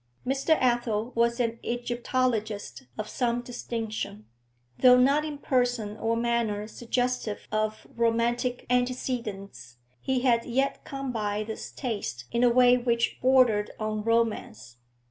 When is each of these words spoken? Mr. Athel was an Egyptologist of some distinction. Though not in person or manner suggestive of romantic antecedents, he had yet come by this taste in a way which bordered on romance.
Mr. 0.25 0.57
Athel 0.59 1.11
was 1.13 1.39
an 1.39 1.59
Egyptologist 1.61 2.87
of 2.97 3.07
some 3.07 3.39
distinction. 3.41 4.25
Though 4.79 4.97
not 4.97 5.23
in 5.23 5.37
person 5.37 5.95
or 5.95 6.15
manner 6.17 6.67
suggestive 6.67 7.47
of 7.51 7.85
romantic 7.95 8.65
antecedents, 8.67 9.77
he 9.99 10.21
had 10.21 10.43
yet 10.43 10.83
come 10.85 11.11
by 11.11 11.43
this 11.43 11.71
taste 11.71 12.25
in 12.31 12.43
a 12.43 12.49
way 12.49 12.77
which 12.77 13.19
bordered 13.21 13.69
on 13.79 14.03
romance. 14.03 14.77